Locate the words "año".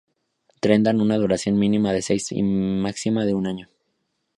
3.45-3.69